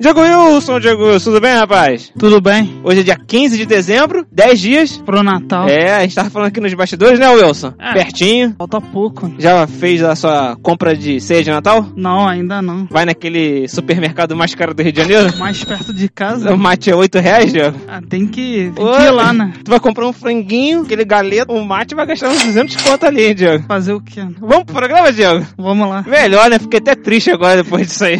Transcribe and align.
Diego 0.00 0.22
Wilson, 0.22 0.80
Diego 0.80 1.04
Wilson, 1.04 1.30
tudo 1.30 1.42
bem, 1.42 1.52
rapaz? 1.52 2.10
Tudo 2.18 2.40
bem? 2.40 2.80
Hoje 2.82 3.00
é 3.00 3.02
dia 3.02 3.16
15 3.16 3.58
de 3.58 3.66
dezembro, 3.66 4.26
10 4.32 4.58
dias. 4.58 4.96
Pro 4.96 5.22
Natal. 5.22 5.68
É, 5.68 5.94
a 5.94 6.00
gente 6.00 6.14
tava 6.14 6.30
falando 6.30 6.48
aqui 6.48 6.58
nos 6.58 6.72
bastidores, 6.72 7.20
né, 7.20 7.28
Wilson? 7.28 7.74
É. 7.78 7.92
Pertinho. 7.92 8.54
Falta 8.56 8.80
pouco. 8.80 9.30
Já 9.38 9.66
fez 9.66 10.02
a 10.02 10.16
sua 10.16 10.56
compra 10.62 10.96
de 10.96 11.20
ceia 11.20 11.44
de 11.44 11.50
Natal? 11.50 11.86
Não, 11.94 12.26
ainda 12.26 12.62
não. 12.62 12.86
Vai 12.90 13.04
naquele 13.04 13.68
supermercado 13.68 14.34
mais 14.34 14.54
caro 14.54 14.72
do 14.72 14.82
Rio 14.82 14.90
de 14.90 15.02
Janeiro? 15.02 15.36
Mais 15.36 15.62
perto 15.62 15.92
de 15.92 16.08
casa. 16.08 16.50
O 16.54 16.56
mate 16.56 16.90
é 16.90 16.96
8 16.96 17.18
reais, 17.18 17.52
Diego? 17.52 17.78
Ah, 17.86 18.00
tem 18.00 18.26
que, 18.26 18.72
tem 18.74 18.86
que 18.92 19.02
ir 19.02 19.10
lá, 19.10 19.34
né? 19.34 19.52
Tu 19.62 19.70
vai 19.70 19.80
comprar 19.80 20.06
um 20.06 20.14
franguinho, 20.14 20.80
aquele 20.80 21.04
galeto, 21.04 21.52
um 21.52 21.62
mate 21.62 21.94
vai 21.94 22.06
gastar 22.06 22.30
uns 22.30 22.42
200 22.42 22.76
conto 22.76 23.04
ali, 23.04 23.26
hein, 23.26 23.34
Diego? 23.34 23.64
Fazer 23.68 23.92
o 23.92 24.00
quê? 24.00 24.22
Vamos 24.40 24.64
pro 24.64 24.76
programa, 24.76 25.12
Diego? 25.12 25.46
Vamos 25.58 25.86
lá. 25.86 26.02
Melhor, 26.06 26.48
né? 26.48 26.58
Fiquei 26.58 26.78
até 26.78 26.94
triste 26.94 27.30
agora 27.30 27.62
depois 27.62 27.86
disso 27.86 28.06
aí. 28.06 28.18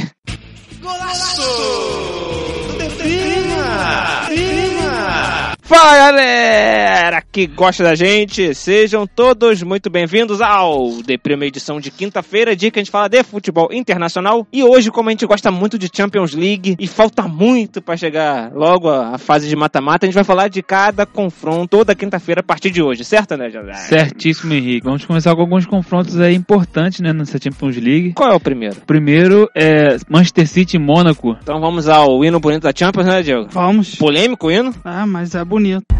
Fala 5.71 6.00
galera 6.11 7.23
que 7.23 7.47
gosta 7.47 7.85
da 7.85 7.95
gente, 7.95 8.53
sejam 8.53 9.07
todos 9.07 9.63
muito 9.63 9.89
bem-vindos 9.89 10.41
ao 10.41 11.01
Deprima 11.05 11.47
edição 11.47 11.79
de 11.79 11.89
quinta-feira, 11.89 12.57
dia 12.57 12.69
que 12.69 12.81
a 12.81 12.83
gente 12.83 12.91
fala 12.91 13.09
de 13.09 13.23
futebol 13.23 13.69
internacional. 13.71 14.45
E 14.53 14.65
hoje, 14.65 14.91
como 14.91 15.09
a 15.09 15.13
gente 15.13 15.25
gosta 15.25 15.53
muito 15.53 15.79
de 15.79 15.89
Champions 15.93 16.35
League 16.35 16.75
e 16.81 16.89
falta 16.89 17.29
muito 17.29 17.81
pra 17.81 17.97
chegar 17.97 18.51
logo 18.53 18.89
a, 18.89 19.15
a 19.15 19.19
fase 19.19 19.49
de 19.49 19.55
mata-mata, 19.55 20.05
a 20.05 20.09
gente 20.09 20.15
vai 20.17 20.25
falar 20.25 20.49
de 20.49 20.63
cada 20.63 21.07
confronto 21.07 21.69
toda 21.69 21.95
quinta-feira 21.95 22.41
a 22.41 22.45
partir 22.45 22.71
de 22.71 22.83
hoje, 22.83 23.05
certo, 23.05 23.33
André 23.33 23.51
José? 23.51 23.75
Certíssimo, 23.75 24.53
Henrique. 24.53 24.85
Vamos 24.85 25.05
começar 25.05 25.33
com 25.37 25.43
alguns 25.43 25.65
confrontos 25.65 26.19
aí 26.19 26.35
importantes, 26.35 26.99
né, 26.99 27.13
nessa 27.13 27.39
Champions 27.41 27.77
League. 27.77 28.15
Qual 28.15 28.33
é 28.33 28.35
o 28.35 28.41
primeiro? 28.41 28.75
Primeiro 28.85 29.49
é 29.55 29.97
Manchester 30.09 30.49
City 30.49 30.77
e 30.77 30.81
Mônaco. 30.81 31.37
Então 31.41 31.61
vamos 31.61 31.89
ao 31.89 32.25
hino 32.25 32.41
bonito 32.41 32.65
da 32.65 32.73
Champions, 32.75 33.07
né, 33.07 33.23
Diego? 33.23 33.47
Vamos. 33.51 33.95
Polêmico 33.95 34.49
o 34.49 34.51
hino? 34.51 34.75
Ah, 34.85 35.07
mas 35.07 35.37
é 35.37 35.45
bonito. 35.45 36.00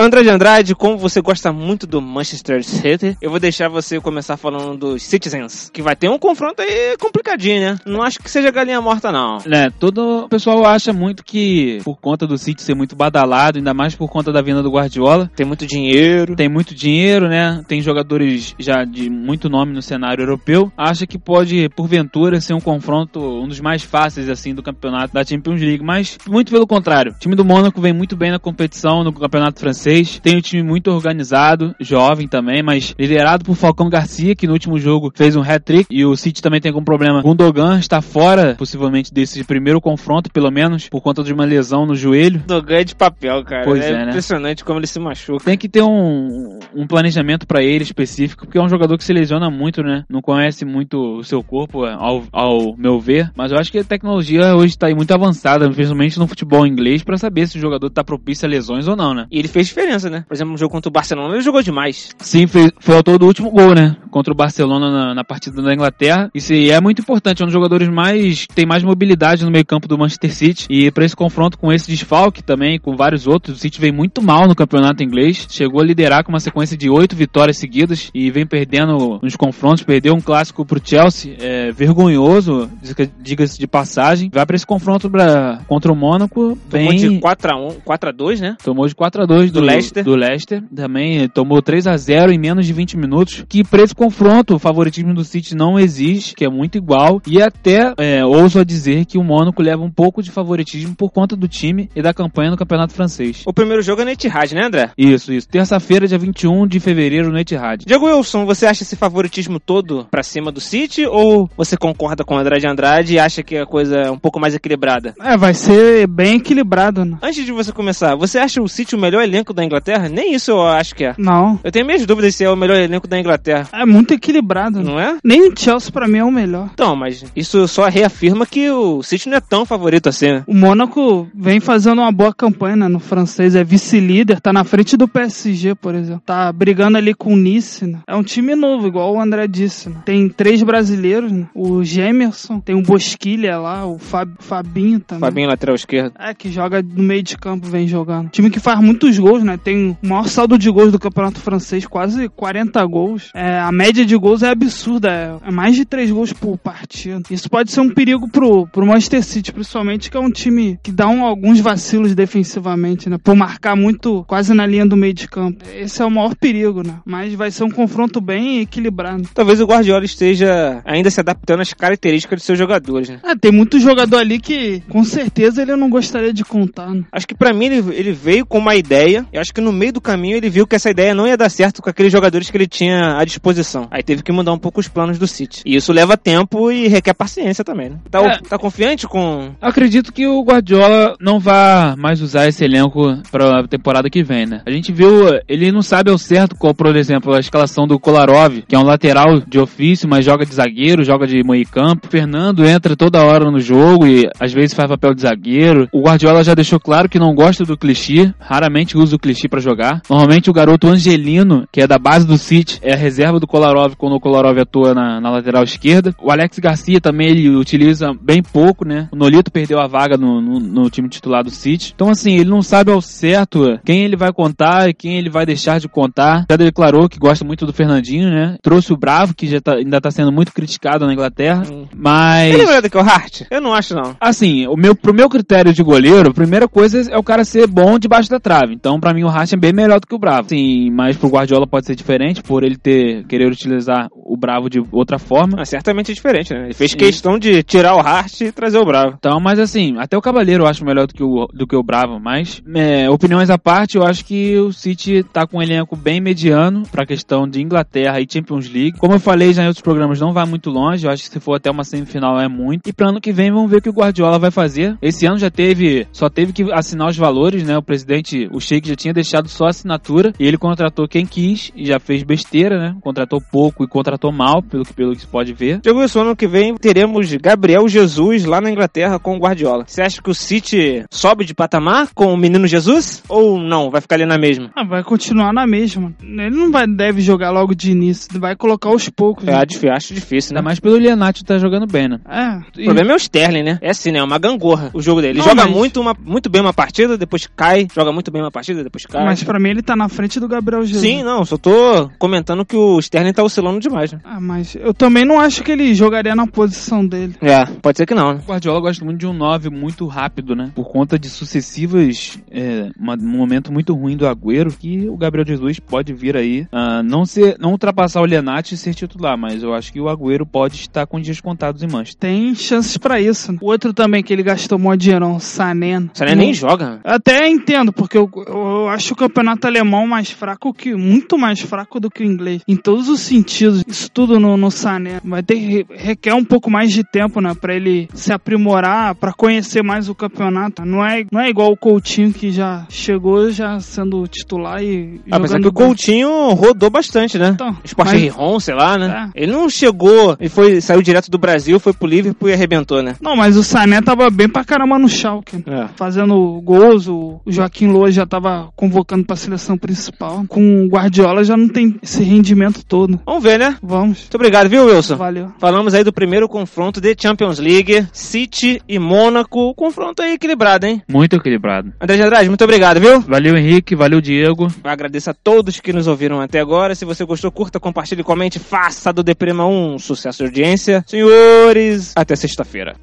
André 0.00 0.22
de 0.22 0.28
Andrade, 0.30 0.76
como 0.76 0.96
você 0.96 1.20
gosta 1.20 1.52
muito 1.52 1.84
do 1.84 2.00
Manchester 2.00 2.62
City, 2.62 3.16
eu 3.20 3.30
vou 3.32 3.40
deixar 3.40 3.68
você 3.68 4.00
começar 4.00 4.36
falando 4.36 4.78
dos 4.78 5.02
Citizens, 5.02 5.68
que 5.74 5.82
vai 5.82 5.96
ter 5.96 6.08
um 6.08 6.16
confronto 6.16 6.62
aí 6.62 6.96
complicadinho, 6.96 7.60
né? 7.60 7.78
Não 7.84 8.00
acho 8.00 8.20
que 8.20 8.30
seja 8.30 8.52
galinha 8.52 8.80
morta, 8.80 9.10
não. 9.10 9.38
Né, 9.44 9.70
todo 9.80 10.26
o 10.26 10.28
pessoal 10.28 10.64
acha 10.64 10.92
muito 10.92 11.24
que, 11.24 11.80
por 11.82 11.96
conta 11.96 12.28
do 12.28 12.38
City 12.38 12.62
ser 12.62 12.76
muito 12.76 12.94
badalado, 12.94 13.58
ainda 13.58 13.74
mais 13.74 13.96
por 13.96 14.08
conta 14.08 14.32
da 14.32 14.40
vinda 14.40 14.62
do 14.62 14.70
Guardiola, 14.70 15.28
Tem 15.34 15.44
muito 15.44 15.66
dinheiro. 15.66 16.36
tem 16.36 16.48
muito 16.48 16.76
dinheiro, 16.76 17.28
né? 17.28 17.60
Tem 17.66 17.82
jogadores 17.82 18.54
já 18.56 18.84
de 18.84 19.10
muito 19.10 19.48
nome 19.50 19.72
no 19.72 19.82
cenário 19.82 20.22
europeu. 20.22 20.70
Acha 20.76 21.08
que 21.08 21.18
pode, 21.18 21.68
porventura, 21.70 22.40
ser 22.40 22.54
um 22.54 22.60
confronto, 22.60 23.18
um 23.18 23.48
dos 23.48 23.58
mais 23.58 23.82
fáceis, 23.82 24.28
assim, 24.28 24.54
do 24.54 24.62
campeonato 24.62 25.12
da 25.12 25.24
Champions 25.24 25.60
League. 25.60 25.82
Mas, 25.82 26.16
muito 26.28 26.52
pelo 26.52 26.68
contrário. 26.68 27.10
O 27.16 27.18
time 27.18 27.34
do 27.34 27.44
Mônaco 27.44 27.80
vem 27.80 27.92
muito 27.92 28.14
bem 28.16 28.30
na 28.30 28.38
competição, 28.38 29.02
no 29.02 29.12
campeonato 29.12 29.58
francês. 29.58 29.88
Tem 30.04 30.36
um 30.36 30.40
time 30.40 30.62
muito 30.62 30.90
organizado, 30.90 31.74
jovem 31.80 32.28
também, 32.28 32.62
mas 32.62 32.94
liderado 32.98 33.44
por 33.44 33.54
Falcão 33.56 33.88
Garcia, 33.88 34.34
que 34.34 34.46
no 34.46 34.52
último 34.52 34.78
jogo 34.78 35.12
fez 35.14 35.36
um 35.36 35.42
hat-trick. 35.42 35.86
E 35.90 36.04
o 36.04 36.16
City 36.16 36.42
também 36.42 36.60
tem 36.60 36.70
algum 36.70 36.84
problema. 36.84 37.22
Gundogan 37.22 37.78
está 37.78 38.00
fora, 38.00 38.54
possivelmente, 38.56 39.12
desse 39.12 39.42
primeiro 39.44 39.80
confronto, 39.80 40.30
pelo 40.30 40.50
menos, 40.50 40.88
por 40.88 41.00
conta 41.00 41.22
de 41.22 41.32
uma 41.32 41.44
lesão 41.44 41.86
no 41.86 41.94
joelho. 41.94 42.42
Dogan 42.46 42.76
é 42.76 42.84
de 42.84 42.94
papel, 42.94 43.44
cara. 43.44 43.64
Pois 43.64 43.84
é, 43.84 43.90
é, 43.90 43.96
né? 43.96 44.08
impressionante 44.08 44.64
como 44.64 44.78
ele 44.78 44.86
se 44.86 44.98
machuca. 45.00 45.44
Tem 45.44 45.56
que 45.56 45.68
ter 45.68 45.82
um, 45.82 46.58
um 46.74 46.86
planejamento 46.86 47.46
pra 47.46 47.62
ele 47.62 47.82
específico, 47.84 48.44
porque 48.44 48.58
é 48.58 48.62
um 48.62 48.68
jogador 48.68 48.96
que 48.96 49.04
se 49.04 49.12
lesiona 49.12 49.50
muito, 49.50 49.82
né? 49.82 50.04
Não 50.08 50.20
conhece 50.20 50.64
muito 50.64 51.18
o 51.18 51.24
seu 51.24 51.42
corpo, 51.42 51.84
ao, 51.84 52.24
ao 52.32 52.76
meu 52.76 53.00
ver. 53.00 53.30
Mas 53.36 53.52
eu 53.52 53.58
acho 53.58 53.72
que 53.72 53.78
a 53.78 53.84
tecnologia 53.84 54.54
hoje 54.54 54.76
tá 54.76 54.86
aí 54.86 54.94
muito 54.94 55.12
avançada, 55.12 55.68
principalmente 55.70 56.18
no 56.18 56.26
futebol 56.26 56.66
inglês, 56.66 57.02
pra 57.02 57.16
saber 57.16 57.46
se 57.46 57.58
o 57.58 57.60
jogador 57.60 57.90
tá 57.90 58.04
propício 58.04 58.46
a 58.46 58.48
lesões 58.48 58.88
ou 58.88 58.96
não, 58.96 59.14
né? 59.14 59.26
E 59.30 59.38
ele 59.38 59.48
fez 59.48 59.70
diferença, 59.78 60.10
né? 60.10 60.24
Por 60.26 60.34
exemplo, 60.34 60.52
no 60.52 60.58
jogo 60.58 60.72
contra 60.72 60.88
o 60.88 60.92
Barcelona, 60.92 61.34
ele 61.34 61.42
jogou 61.42 61.62
demais. 61.62 62.10
Sim, 62.18 62.46
foi, 62.46 62.70
foi 62.80 62.94
autor 62.96 63.18
do 63.18 63.26
último 63.26 63.50
gol, 63.50 63.74
né? 63.74 63.96
Contra 64.10 64.32
o 64.32 64.36
Barcelona 64.36 64.90
na, 64.90 65.14
na 65.14 65.24
partida 65.24 65.62
da 65.62 65.72
Inglaterra. 65.72 66.30
Isso 66.34 66.52
aí 66.52 66.70
é 66.70 66.80
muito 66.80 67.00
importante, 67.02 67.42
é 67.42 67.44
um 67.44 67.46
dos 67.46 67.52
jogadores 67.52 67.88
mais 67.88 68.46
que 68.46 68.54
tem 68.54 68.66
mais 68.66 68.82
mobilidade 68.82 69.44
no 69.44 69.50
meio-campo 69.50 69.86
do 69.88 69.96
Manchester 69.98 70.32
City. 70.34 70.66
E 70.68 70.90
pra 70.90 71.04
esse 71.04 71.14
confronto 71.14 71.58
com 71.58 71.72
esse 71.72 71.90
desfalque 71.90 72.42
também, 72.42 72.78
com 72.78 72.96
vários 72.96 73.26
outros, 73.26 73.56
o 73.56 73.60
City 73.60 73.80
vem 73.80 73.92
muito 73.92 74.22
mal 74.22 74.46
no 74.48 74.54
campeonato 74.54 75.02
inglês. 75.02 75.46
Chegou 75.50 75.80
a 75.80 75.84
liderar 75.84 76.24
com 76.24 76.32
uma 76.32 76.40
sequência 76.40 76.76
de 76.76 76.88
oito 76.90 77.14
vitórias 77.14 77.56
seguidas 77.58 78.10
e 78.14 78.30
vem 78.30 78.46
perdendo 78.46 79.18
nos 79.22 79.36
confrontos. 79.36 79.82
Perdeu 79.84 80.14
um 80.14 80.20
clássico 80.20 80.64
pro 80.64 80.80
Chelsea, 80.82 81.36
é, 81.40 81.70
vergonhoso, 81.72 82.70
diga- 82.82 83.10
diga-se 83.20 83.58
de 83.58 83.66
passagem. 83.66 84.30
Vai 84.32 84.44
pra 84.46 84.56
esse 84.56 84.66
confronto 84.66 85.10
pra, 85.10 85.60
contra 85.68 85.92
o 85.92 85.96
Mônaco, 85.96 86.58
Tomou 86.70 86.88
bem. 86.88 86.96
de 86.98 87.08
4x1, 87.20 87.76
4x2, 87.86 88.40
né? 88.40 88.56
Tomou 88.64 88.86
de 88.88 88.94
4 88.94 89.22
a 89.22 89.26
2 89.26 89.50
do, 89.50 89.60
Do 89.60 89.66
Leicester. 89.72 90.04
do 90.04 90.14
Leicester. 90.14 90.62
Também 90.74 91.22
eh, 91.22 91.28
tomou 91.28 91.60
3 91.62 91.86
a 91.86 91.96
0 91.96 92.32
em 92.32 92.38
menos 92.38 92.66
de 92.66 92.72
20 92.72 92.96
minutos. 92.96 93.44
Que 93.48 93.64
pra 93.64 93.82
esse 93.82 93.94
confronto, 93.94 94.54
o 94.54 94.58
favoritismo 94.58 95.14
do 95.14 95.24
City 95.24 95.54
não 95.54 95.78
existe, 95.78 96.34
que 96.34 96.44
é 96.44 96.48
muito 96.48 96.76
igual. 96.76 97.20
E 97.26 97.40
até 97.40 97.92
é, 97.96 98.24
ouso 98.24 98.58
a 98.60 98.64
dizer 98.64 99.04
que 99.04 99.18
o 99.18 99.24
Mônaco 99.24 99.62
leva 99.62 99.82
um 99.82 99.90
pouco 99.90 100.22
de 100.22 100.30
favoritismo 100.30 100.94
por 100.94 101.10
conta 101.10 101.36
do 101.36 101.48
time 101.48 101.88
e 101.94 102.02
da 102.02 102.12
campanha 102.12 102.50
no 102.50 102.56
Campeonato 102.56 102.92
Francês. 102.92 103.42
O 103.46 103.52
primeiro 103.52 103.82
jogo 103.82 104.02
é 104.02 104.04
no 104.04 104.10
Etihad, 104.10 104.52
né, 104.54 104.66
André? 104.66 104.90
Isso, 104.96 105.32
isso. 105.32 105.48
Terça-feira, 105.48 106.06
dia 106.06 106.18
21 106.18 106.66
de 106.66 106.80
fevereiro, 106.80 107.30
no 107.30 107.38
Etihad. 107.38 107.84
Diego 107.86 108.06
Wilson, 108.06 108.44
você 108.44 108.66
acha 108.66 108.82
esse 108.82 108.96
favoritismo 108.96 109.58
todo 109.60 110.06
pra 110.10 110.22
cima 110.22 110.50
do 110.50 110.60
City 110.60 111.06
ou 111.06 111.48
você 111.56 111.76
concorda 111.76 112.24
com 112.24 112.34
o 112.34 112.38
André 112.38 112.58
de 112.58 112.66
Andrade 112.66 113.14
e 113.14 113.18
acha 113.18 113.42
que 113.42 113.56
a 113.56 113.66
coisa 113.66 113.96
é 113.96 114.10
um 114.10 114.18
pouco 114.18 114.40
mais 114.40 114.54
equilibrada? 114.54 115.14
É, 115.20 115.36
vai 115.36 115.54
ser 115.54 116.06
bem 116.06 116.36
equilibrado, 116.36 117.04
né? 117.04 117.18
Antes 117.22 117.44
de 117.44 117.52
você 117.52 117.72
começar, 117.72 118.14
você 118.16 118.38
acha 118.38 118.62
o 118.62 118.68
City 118.68 118.94
o 118.94 118.98
melhor 118.98 119.22
elenco 119.22 119.52
da 119.58 119.64
Inglaterra? 119.64 120.08
Nem 120.08 120.34
isso 120.34 120.50
eu 120.50 120.62
acho 120.66 120.94
que 120.94 121.04
é. 121.04 121.14
Não. 121.18 121.58
Eu 121.62 121.70
tenho 121.70 121.84
minhas 121.84 122.04
dúvidas 122.06 122.34
se 122.34 122.44
é 122.44 122.50
o 122.50 122.56
melhor 122.56 122.76
elenco 122.78 123.06
da 123.06 123.18
Inglaterra, 123.18 123.68
É 123.72 123.84
muito 123.84 124.14
equilibrado, 124.14 124.78
né? 124.80 124.84
não 124.84 124.98
é? 125.00 125.16
Nem 125.22 125.48
o 125.48 125.54
Chelsea 125.58 125.92
pra 125.92 126.08
mim 126.08 126.18
é 126.18 126.24
o 126.24 126.30
melhor. 126.30 126.70
Então, 126.72 126.94
mas 126.96 127.24
isso 127.36 127.66
só 127.68 127.86
reafirma 127.88 128.46
que 128.46 128.70
o 128.70 129.02
City 129.02 129.28
não 129.28 129.36
é 129.36 129.40
tão 129.40 129.66
favorito 129.66 130.08
assim. 130.08 130.26
né? 130.28 130.44
O 130.46 130.54
Mônaco 130.54 131.28
vem 131.34 131.60
fazendo 131.60 132.00
uma 132.00 132.12
boa 132.12 132.32
campanha 132.34 132.76
né, 132.76 132.88
no 132.88 132.98
francês, 133.00 133.54
é 133.54 133.64
vice-líder, 133.64 134.40
tá 134.40 134.52
na 134.52 134.64
frente 134.64 134.96
do 134.96 135.06
PSG, 135.08 135.74
por 135.74 135.94
exemplo. 135.94 136.22
Tá 136.24 136.52
brigando 136.52 136.96
ali 136.98 137.14
com 137.14 137.34
o 137.34 137.36
Nice, 137.36 137.86
né? 137.86 137.98
É 138.06 138.14
um 138.14 138.22
time 138.22 138.54
novo, 138.54 138.86
igual 138.86 139.14
o 139.14 139.20
André 139.20 139.46
disse, 139.46 139.88
né? 139.88 139.96
Tem 140.04 140.28
três 140.28 140.62
brasileiros, 140.62 141.30
né? 141.32 141.46
O 141.54 141.82
Gemerson, 141.82 142.60
tem 142.60 142.74
o 142.74 142.82
Bosquilha 142.82 143.58
lá, 143.58 143.86
o 143.86 143.98
Fab- 143.98 144.36
Fabinho 144.38 145.00
também. 145.00 145.20
Fabinho 145.20 145.48
lateral 145.48 145.74
esquerdo. 145.74 146.12
É, 146.18 146.32
que 146.34 146.50
joga 146.50 146.82
no 146.82 147.02
meio 147.02 147.22
de 147.22 147.36
campo, 147.36 147.66
vem 147.66 147.86
jogando. 147.88 148.28
Time 148.30 148.50
que 148.50 148.60
faz 148.60 148.78
muitos 148.80 149.18
gols, 149.18 149.42
né? 149.48 149.58
Tem 149.62 149.96
o 150.02 150.06
maior 150.06 150.28
saldo 150.28 150.58
de 150.58 150.70
gols 150.70 150.92
do 150.92 150.98
campeonato 150.98 151.40
francês, 151.40 151.86
quase 151.86 152.28
40 152.28 152.84
gols. 152.86 153.30
É, 153.34 153.58
a 153.58 153.72
média 153.72 154.04
de 154.04 154.16
gols 154.16 154.42
é 154.42 154.50
absurda, 154.50 155.10
é, 155.10 155.48
é 155.48 155.50
mais 155.50 155.74
de 155.74 155.84
3 155.84 156.10
gols 156.10 156.32
por 156.32 156.56
partida. 156.58 157.20
Isso 157.30 157.48
pode 157.50 157.70
ser 157.72 157.80
um 157.80 157.90
perigo 157.90 158.28
pro, 158.28 158.66
pro 158.66 158.86
Manchester 158.86 159.22
City, 159.24 159.52
principalmente 159.52 160.10
que 160.10 160.16
é 160.16 160.20
um 160.20 160.30
time 160.30 160.78
que 160.82 160.92
dá 160.92 161.08
um- 161.08 161.24
alguns 161.24 161.60
vacilos 161.60 162.14
defensivamente, 162.14 163.08
né? 163.08 163.18
Por 163.22 163.34
marcar 163.34 163.76
muito 163.76 164.24
quase 164.26 164.54
na 164.54 164.66
linha 164.66 164.86
do 164.86 164.96
meio 164.96 165.12
de 165.14 165.28
campo. 165.28 165.64
Esse 165.74 166.02
é 166.02 166.04
o 166.04 166.10
maior 166.10 166.34
perigo, 166.34 166.82
né? 166.86 167.00
Mas 167.04 167.34
vai 167.34 167.50
ser 167.50 167.64
um 167.64 167.70
confronto 167.70 168.20
bem 168.20 168.60
equilibrado. 168.60 169.28
Talvez 169.34 169.60
o 169.60 169.66
Guardiola 169.66 170.04
esteja 170.04 170.80
ainda 170.84 171.10
se 171.10 171.20
adaptando 171.20 171.60
às 171.60 171.72
características 171.72 172.40
de 172.40 172.44
seus 172.44 172.58
jogadores, 172.58 173.08
né? 173.08 173.20
É, 173.24 173.34
tem 173.36 173.52
muito 173.52 173.78
jogador 173.78 174.18
ali 174.18 174.38
que 174.38 174.82
com 174.88 175.04
certeza 175.04 175.62
ele 175.62 175.74
não 175.76 175.90
gostaria 175.90 176.32
de 176.32 176.44
contar, 176.44 176.90
né? 176.94 177.02
Acho 177.12 177.26
que 177.26 177.34
pra 177.34 177.52
mim 177.52 177.66
ele, 177.66 177.94
ele 177.94 178.12
veio 178.12 178.46
com 178.46 178.58
uma 178.58 178.74
ideia. 178.76 179.26
Eu 179.38 179.42
acho 179.42 179.54
que 179.54 179.60
no 179.60 179.72
meio 179.72 179.92
do 179.92 180.00
caminho 180.00 180.36
ele 180.36 180.50
viu 180.50 180.66
que 180.66 180.76
essa 180.76 180.90
ideia 180.90 181.14
não 181.14 181.26
ia 181.26 181.36
dar 181.36 181.48
certo 181.48 181.80
com 181.82 181.88
aqueles 181.90 182.12
jogadores 182.12 182.50
que 182.50 182.56
ele 182.56 182.66
tinha 182.66 183.16
à 183.18 183.24
disposição 183.24 183.48
posição. 183.48 183.88
Aí 183.90 184.02
teve 184.02 184.22
que 184.22 184.32
mudar 184.32 184.52
um 184.52 184.58
pouco 184.58 184.80
os 184.80 184.88
planos 184.88 185.18
do 185.18 185.26
City. 185.26 185.62
E 185.64 185.76
isso 185.76 185.92
leva 185.92 186.16
tempo 186.16 186.70
e 186.70 186.88
requer 186.88 187.14
paciência 187.14 187.64
também, 187.64 187.90
né? 187.90 187.96
Tá, 188.10 188.20
É. 188.20 188.38
tá 188.38 188.58
confiante 188.58 189.06
com. 189.06 189.50
Acredito 189.60 190.12
que 190.12 190.26
o 190.26 190.42
Guardiola 190.42 191.14
não 191.20 191.38
vá 191.40 191.94
mais 191.96 192.20
usar 192.20 192.46
esse 192.46 192.64
elenco 192.64 193.00
pra 193.30 193.66
temporada 193.66 194.10
que 194.10 194.22
vem, 194.22 194.46
né? 194.46 194.60
A 194.66 194.70
gente 194.70 194.92
viu, 194.92 195.10
ele 195.48 195.72
não 195.72 195.82
sabe 195.82 196.10
ao 196.10 196.18
certo 196.18 196.56
qual, 196.56 196.74
por 196.74 196.94
exemplo, 196.96 197.34
a 197.34 197.40
escalação 197.40 197.86
do 197.86 197.98
Kolarov, 197.98 198.62
que 198.66 198.74
é 198.74 198.78
um 198.78 198.84
lateral 198.84 199.40
de 199.40 199.58
ofício, 199.58 200.08
mas 200.08 200.24
joga 200.24 200.44
de 200.44 200.54
zagueiro, 200.54 201.04
joga 201.04 201.26
de 201.26 201.42
meio 201.42 201.66
campo. 201.68 202.08
Fernando 202.08 202.66
entra 202.66 202.96
toda 202.96 203.24
hora 203.24 203.50
no 203.50 203.60
jogo 203.60 204.06
e 204.06 204.28
às 204.38 204.52
vezes 204.52 204.74
faz 204.74 204.88
papel 204.88 205.14
de 205.14 205.22
zagueiro. 205.22 205.88
O 205.92 206.02
Guardiola 206.02 206.44
já 206.44 206.54
deixou 206.54 206.78
claro 206.78 207.08
que 207.08 207.18
não 207.18 207.34
gosta 207.34 207.64
do 207.64 207.76
clichê, 207.76 208.32
raramente 208.38 208.96
usa 208.96 209.16
o 209.16 209.18
clichê 209.18 209.27
pra 209.48 209.60
jogar. 209.60 210.02
Normalmente 210.08 210.48
o 210.50 210.52
garoto 210.52 210.86
Angelino, 210.88 211.66
que 211.72 211.80
é 211.80 211.86
da 211.86 211.98
base 211.98 212.26
do 212.26 212.38
City, 212.38 212.78
é 212.82 212.92
a 212.94 212.96
reserva 212.96 213.40
do 213.40 213.46
Kolarov 213.46 213.94
quando 213.96 214.14
o 214.14 214.20
Kolarov 214.20 214.58
atua 214.58 214.94
na, 214.94 215.20
na 215.20 215.30
lateral 215.30 215.64
esquerda. 215.64 216.14
O 216.22 216.30
Alex 216.30 216.58
Garcia 216.58 217.00
também 217.00 217.28
ele 217.28 217.48
utiliza 217.50 218.12
bem 218.20 218.42
pouco, 218.42 218.86
né? 218.86 219.08
O 219.12 219.16
Nolito 219.16 219.50
perdeu 219.50 219.80
a 219.80 219.86
vaga 219.86 220.16
no, 220.16 220.40
no, 220.40 220.60
no 220.60 220.90
time 220.90 221.08
titular 221.08 221.42
do 221.44 221.50
City. 221.50 221.92
Então, 221.94 222.08
assim, 222.08 222.34
ele 222.36 222.50
não 222.50 222.62
sabe 222.62 222.90
ao 222.90 223.00
certo 223.00 223.78
quem 223.84 224.04
ele 224.04 224.16
vai 224.16 224.32
contar 224.32 224.88
e 224.88 224.94
quem 224.94 225.16
ele 225.16 225.30
vai 225.30 225.44
deixar 225.44 225.80
de 225.80 225.88
contar. 225.88 226.46
Já 226.50 226.56
declarou 226.56 227.08
que 227.08 227.18
gosta 227.18 227.44
muito 227.44 227.66
do 227.66 227.72
Fernandinho, 227.72 228.30
né? 228.30 228.56
Trouxe 228.62 228.92
o 228.92 228.96
Bravo, 228.96 229.34
que 229.34 229.46
já 229.46 229.60
tá- 229.60 229.74
ainda 229.74 230.00
tá 230.00 230.10
sendo 230.10 230.32
muito 230.32 230.52
criticado 230.52 231.06
na 231.06 231.12
Inglaterra. 231.12 231.62
Mas. 231.94 232.52
Ele 232.54 232.62
é 232.62 232.66
melhor 232.66 232.82
do 232.82 232.90
que 232.90 232.96
o 232.96 233.00
Hart? 233.00 233.42
Eu 233.50 233.60
não 233.60 233.72
acho, 233.74 233.94
não. 233.94 234.16
Assim, 234.20 234.66
o 234.66 234.76
meu, 234.76 234.94
pro 234.94 235.14
meu 235.14 235.28
critério 235.28 235.72
de 235.72 235.82
goleiro, 235.82 236.30
a 236.30 236.34
primeira 236.34 236.68
coisa 236.68 237.10
é 237.10 237.18
o 237.18 237.22
cara 237.22 237.44
ser 237.44 237.66
bom 237.66 237.98
debaixo 237.98 238.30
da 238.30 238.38
trave. 238.40 238.74
Então, 238.74 239.00
pra 239.00 239.12
mim, 239.14 239.17
o 239.24 239.28
Hart 239.28 239.52
é 239.52 239.56
bem 239.56 239.72
melhor 239.72 240.00
do 240.00 240.06
que 240.06 240.14
o 240.14 240.18
Bravo. 240.18 240.48
Sim, 240.48 240.90
mas 240.90 241.16
pro 241.16 241.28
Guardiola 241.28 241.66
pode 241.66 241.86
ser 241.86 241.94
diferente, 241.94 242.42
por 242.42 242.62
ele 242.62 242.76
ter 242.76 243.24
querer 243.26 243.50
utilizar 243.50 244.08
o 244.28 244.36
Bravo 244.36 244.68
de 244.68 244.82
outra 244.92 245.18
forma. 245.18 245.60
Ah, 245.60 245.64
certamente 245.64 246.12
é 246.12 246.14
diferente, 246.14 246.52
né? 246.52 246.64
Ele 246.64 246.74
fez 246.74 246.92
Sim. 246.92 246.98
questão 246.98 247.38
de 247.38 247.62
tirar 247.62 247.94
o 247.96 248.00
Hart 248.00 248.40
e 248.42 248.52
trazer 248.52 248.78
o 248.78 248.84
Bravo. 248.84 249.16
Então, 249.18 249.40
mas 249.40 249.58
assim, 249.58 249.96
até 249.98 250.16
o 250.16 250.22
Cavaleiro 250.22 250.64
eu 250.64 250.68
acho 250.68 250.84
melhor 250.84 251.06
do 251.06 251.14
que 251.14 251.22
o, 251.22 251.46
do 251.52 251.66
que 251.66 251.76
o 251.76 251.82
Bravo, 251.82 252.20
mas 252.20 252.62
é, 252.74 253.08
opiniões 253.08 253.50
à 253.50 253.58
parte, 253.58 253.96
eu 253.96 254.04
acho 254.04 254.24
que 254.24 254.56
o 254.58 254.72
City 254.72 255.22
tá 255.22 255.46
com 255.46 255.58
um 255.58 255.62
elenco 255.62 255.96
bem 255.96 256.20
mediano 256.20 256.82
pra 256.90 257.06
questão 257.06 257.48
de 257.48 257.62
Inglaterra 257.62 258.20
e 258.20 258.26
Champions 258.30 258.68
League. 258.68 258.98
Como 258.98 259.14
eu 259.14 259.20
falei 259.20 259.52
já 259.52 259.62
em 259.62 259.66
outros 259.66 259.82
programas, 259.82 260.20
não 260.20 260.32
vai 260.32 260.44
muito 260.44 260.70
longe, 260.70 261.06
eu 261.06 261.10
acho 261.10 261.22
que 261.22 261.30
se 261.30 261.40
for 261.40 261.54
até 261.54 261.70
uma 261.70 261.84
semifinal 261.84 262.38
é 262.38 262.48
muito. 262.48 262.88
E 262.88 262.92
pra 262.92 263.08
ano 263.08 263.20
que 263.20 263.32
vem 263.32 263.50
vamos 263.50 263.70
ver 263.70 263.78
o 263.78 263.82
que 263.82 263.90
o 263.90 263.92
Guardiola 263.92 264.38
vai 264.38 264.50
fazer. 264.50 264.96
Esse 265.00 265.26
ano 265.26 265.38
já 265.38 265.50
teve, 265.50 266.06
só 266.12 266.28
teve 266.28 266.52
que 266.52 266.70
assinar 266.72 267.08
os 267.08 267.16
valores, 267.16 267.62
né? 267.62 267.76
O 267.76 267.82
presidente, 267.82 268.48
o 268.52 268.60
Sheik 268.60 268.88
já 268.88 268.96
tinha 268.96 269.14
deixado 269.14 269.48
só 269.48 269.66
assinatura 269.66 270.32
e 270.38 270.46
ele 270.46 270.58
contratou 270.58 271.08
quem 271.08 271.24
quis 271.24 271.72
e 271.74 271.86
já 271.86 271.98
fez 271.98 272.22
besteira, 272.22 272.78
né? 272.78 272.96
Contratou 273.00 273.40
pouco 273.40 273.84
e 273.84 273.88
contratou 273.88 274.17
mal, 274.32 274.62
pelo 274.62 274.84
que, 274.84 274.92
pelo 274.92 275.14
que 275.14 275.20
se 275.20 275.26
pode 275.26 275.52
ver. 275.52 275.80
Chegou 275.84 276.04
isso, 276.04 276.18
ano 276.18 276.36
que 276.36 276.46
vem 276.46 276.74
teremos 276.76 277.32
Gabriel 277.34 277.88
Jesus 277.88 278.44
lá 278.44 278.60
na 278.60 278.70
Inglaterra 278.70 279.18
com 279.18 279.36
o 279.36 279.38
Guardiola. 279.38 279.84
Você 279.86 280.02
acha 280.02 280.20
que 280.22 280.30
o 280.30 280.34
City 280.34 281.04
sobe 281.10 281.44
de 281.44 281.54
patamar 281.54 282.08
com 282.14 282.32
o 282.32 282.36
menino 282.36 282.66
Jesus? 282.66 283.22
Ou 283.28 283.58
não? 283.58 283.90
Vai 283.90 284.00
ficar 284.00 284.16
ali 284.16 284.26
na 284.26 284.38
mesma? 284.38 284.70
Ah, 284.74 284.84
vai 284.84 285.02
continuar 285.02 285.52
na 285.52 285.66
mesma. 285.66 286.12
Ele 286.22 286.50
não 286.50 286.70
vai, 286.70 286.86
deve 286.86 287.20
jogar 287.20 287.50
logo 287.50 287.74
de 287.74 287.90
início, 287.90 288.28
vai 288.40 288.56
colocar 288.56 288.88
aos 288.88 289.08
poucos. 289.08 289.46
É, 289.46 289.52
né? 289.52 289.90
acho 289.92 290.14
difícil, 290.14 290.52
né? 290.54 290.58
Ainda 290.58 290.64
mais 290.64 290.80
pelo 290.80 290.96
Lianati 290.96 291.44
tá 291.44 291.58
jogando 291.58 291.86
bem, 291.86 292.08
né? 292.08 292.20
É, 292.28 292.80
O 292.82 292.84
problema 292.84 293.12
é 293.12 293.14
o 293.14 293.16
Sterling, 293.16 293.62
né? 293.62 293.78
É 293.80 293.90
assim, 293.90 294.10
né? 294.10 294.18
É 294.18 294.22
uma 294.22 294.38
gangorra 294.38 294.90
o 294.92 295.00
jogo 295.00 295.20
dele. 295.20 295.28
Ele 295.34 295.38
Não, 295.38 295.44
joga 295.48 295.64
mas- 295.64 295.70
muito, 295.74 296.00
uma, 296.00 296.14
muito 296.20 296.48
bem 296.48 296.60
uma 296.60 296.72
partida, 296.72 297.16
depois 297.16 297.46
cai. 297.54 297.86
Joga 297.94 298.12
muito 298.12 298.30
bem 298.30 298.42
uma 298.42 298.50
partida, 298.50 298.82
depois 298.82 299.04
cai. 299.06 299.24
mas 299.24 299.42
pra 299.44 299.58
mim 299.58 299.70
ele 299.70 299.82
tá 299.82 299.94
na 299.94 300.08
frente 300.08 300.40
do 300.40 300.48
Gabriel 300.48 300.84
Jesus. 300.84 301.02
Sim, 301.02 301.22
não. 301.22 301.44
Só 301.44 301.56
tô 301.56 302.10
comentando 302.18 302.64
que 302.64 302.76
o 302.76 302.98
Sterling 302.98 303.32
tá 303.32 303.42
oscilando 303.42 303.80
demais, 303.80 304.07
né? 304.12 304.20
Ah, 304.24 304.40
mas 304.40 304.74
eu 304.74 304.92
também 304.94 305.24
não 305.24 305.38
acho 305.40 305.62
que 305.62 305.72
ele 305.72 305.94
jogaria 305.94 306.34
na 306.34 306.46
posição 306.46 307.06
dele. 307.06 307.34
É, 307.40 307.64
pode 307.66 307.98
ser 307.98 308.06
que 308.06 308.14
não, 308.14 308.34
né? 308.34 308.40
O 308.44 308.50
Guardiola 308.50 308.80
gosta 308.80 309.04
muito 309.04 309.18
de 309.18 309.26
um 309.26 309.32
9 309.32 309.70
muito 309.70 310.06
rápido, 310.06 310.54
né? 310.54 310.70
Por 310.74 310.88
conta 310.88 311.18
de 311.18 311.28
sucessivas. 311.28 312.38
É, 312.50 312.90
uma- 312.98 313.14
um 313.14 313.28
momento 313.36 313.72
muito 313.72 313.94
ruim 313.94 314.16
do 314.16 314.26
Agüero, 314.26 314.72
que 314.72 315.08
o 315.08 315.16
Gabriel 315.16 315.46
Jesus 315.46 315.78
pode 315.78 316.12
vir 316.12 316.36
aí. 316.36 316.66
ah, 316.72 317.02
não, 317.02 317.24
ser, 317.24 317.56
não 317.58 317.72
ultrapassar 317.72 318.20
o 318.20 318.26
Lianati 318.26 318.74
e 318.74 318.78
ser 318.78 318.94
titular, 318.94 319.36
mas 319.36 319.62
eu 319.62 319.74
acho 319.74 319.92
que 319.92 320.00
o 320.00 320.08
Agüero 320.08 320.46
pode 320.46 320.76
estar 320.76 321.06
com 321.06 321.20
dias 321.20 321.40
contados 321.40 321.82
em 321.82 321.86
Manchester. 321.86 322.18
Tem 322.30 322.54
chances 322.54 322.96
pra 322.96 323.20
isso. 323.20 323.56
O 323.60 323.66
outro 323.66 323.92
também 323.92 324.22
que 324.22 324.32
ele 324.32 324.42
gastou 324.42 324.78
mó 324.78 324.94
dinheirão, 324.94 325.36
o 325.36 325.40
Sané. 325.40 325.98
O 325.98 326.10
Sané 326.14 326.34
nem 326.34 326.52
joga. 326.54 327.00
Até 327.04 327.48
entendo, 327.48 327.92
porque 327.92 328.16
eu, 328.18 328.30
eu 328.46 328.88
acho 328.88 329.14
o 329.14 329.16
campeonato 329.16 329.66
alemão 329.66 330.06
mais 330.06 330.30
fraco 330.30 330.72
que. 330.72 330.94
muito 330.94 331.38
mais 331.38 331.60
fraco 331.60 331.98
do 332.00 332.10
que 332.10 332.22
o 332.22 332.26
inglês. 332.26 332.62
Em 332.68 332.76
todos 332.76 333.08
os 333.08 333.20
sentidos. 333.20 333.82
Isso 333.86 333.97
tudo 334.12 334.38
no, 334.38 334.56
no 334.56 334.70
Sané. 334.70 335.20
Vai 335.24 335.42
ter 335.42 335.54
re- 335.54 335.86
requer 335.94 336.34
um 336.34 336.44
pouco 336.44 336.70
mais 336.70 336.92
de 336.92 337.02
tempo, 337.02 337.40
né? 337.40 337.54
Pra 337.58 337.74
ele 337.74 338.08
se 338.14 338.32
aprimorar, 338.32 339.14
pra 339.14 339.32
conhecer 339.32 339.82
mais 339.82 340.08
o 340.08 340.14
campeonato. 340.14 340.84
Não 340.84 341.04
é, 341.04 341.24
não 341.32 341.40
é 341.40 341.48
igual 341.48 341.72
o 341.72 341.76
Coutinho 341.76 342.32
que 342.32 342.50
já 342.50 342.84
chegou 342.88 343.50
já 343.50 343.80
sendo 343.80 344.26
titular 344.28 344.82
e. 344.82 345.20
Apesar 345.30 345.56
que 345.58 345.64
jogando 345.64 345.82
o. 345.84 345.86
Coutinho 345.88 346.48
rodou 346.54 346.90
bastante, 346.90 347.38
né? 347.38 347.50
Então, 347.54 347.76
Esporte 347.84 348.12
mas- 348.12 348.22
Rijon, 348.22 348.60
sei 348.60 348.74
lá, 348.74 348.98
né? 348.98 349.30
É. 349.34 349.42
Ele 349.44 349.52
não 349.52 349.70
chegou 349.70 350.36
e 350.40 350.48
foi, 350.48 350.80
saiu 350.80 351.00
direto 351.02 351.30
do 351.30 351.38
Brasil, 351.38 351.80
foi 351.80 351.92
pro 351.92 352.06
Liverpool 352.08 352.48
e 352.48 352.52
arrebentou, 352.52 353.02
né? 353.02 353.14
Não, 353.20 353.34
mas 353.36 353.56
o 353.56 353.62
Sané 353.62 354.00
tava 354.02 354.28
bem 354.30 354.48
pra 354.48 354.64
caramba 354.64 354.98
no 354.98 355.08
Schalke. 355.08 355.62
É. 355.66 355.86
Fazendo 355.96 356.60
gols, 356.62 357.08
o 357.08 357.40
Joaquim 357.46 357.86
Loa 357.88 358.10
já 358.10 358.26
tava 358.26 358.68
convocando 358.76 359.24
pra 359.24 359.36
seleção 359.36 359.78
principal. 359.78 360.44
Com 360.48 360.84
o 360.84 360.88
Guardiola 360.88 361.44
já 361.44 361.56
não 361.56 361.68
tem 361.68 361.96
esse 362.02 362.22
rendimento 362.22 362.84
todo. 362.84 363.20
Vamos 363.24 363.42
ver, 363.42 363.58
né? 363.58 363.76
Vamos. 363.88 364.20
Muito 364.20 364.34
obrigado, 364.34 364.68
viu, 364.68 364.84
Wilson? 364.84 365.16
Valeu. 365.16 365.50
Falamos 365.58 365.94
aí 365.94 366.04
do 366.04 366.12
primeiro 366.12 366.46
confronto 366.46 367.00
de 367.00 367.16
Champions 367.18 367.58
League, 367.58 368.06
City 368.12 368.82
e 368.86 368.98
Mônaco. 368.98 369.74
Confronto 369.74 370.20
aí 370.20 370.34
equilibrado, 370.34 370.84
hein? 370.84 371.02
Muito 371.08 371.36
equilibrado. 371.36 371.90
André 371.98 372.16
de 372.16 372.22
Andrade, 372.22 372.48
muito 372.50 372.62
obrigado, 372.62 373.00
viu? 373.00 373.20
Valeu, 373.20 373.56
Henrique. 373.56 373.96
Valeu, 373.96 374.20
Diego. 374.20 374.68
Eu 374.84 374.90
agradeço 374.90 375.30
a 375.30 375.34
todos 375.34 375.80
que 375.80 375.90
nos 375.90 376.06
ouviram 376.06 376.38
até 376.38 376.60
agora. 376.60 376.94
Se 376.94 377.06
você 377.06 377.24
gostou, 377.24 377.50
curta, 377.50 377.80
compartilhe, 377.80 378.22
comente, 378.22 378.58
faça 378.58 379.10
do 379.10 379.22
Deprema 379.22 379.66
um 379.66 379.98
sucesso 379.98 380.38
de 380.38 380.44
audiência. 380.44 381.02
Senhores, 381.06 382.12
até 382.14 382.36
sexta-feira. 382.36 382.94